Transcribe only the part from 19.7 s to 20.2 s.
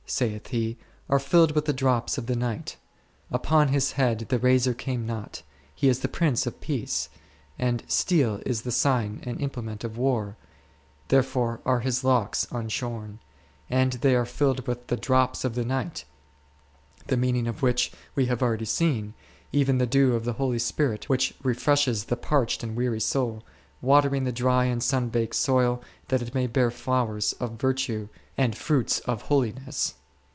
the dew